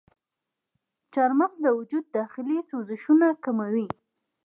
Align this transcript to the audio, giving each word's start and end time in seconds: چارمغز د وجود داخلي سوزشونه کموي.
چارمغز 1.13 1.57
د 1.65 1.67
وجود 1.79 2.05
داخلي 2.17 2.57
سوزشونه 2.69 3.27
کموي. 3.43 3.87